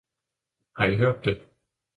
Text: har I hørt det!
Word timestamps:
har 0.73 0.85
I 0.87 0.95
hørt 0.95 1.23
det! 1.25 1.41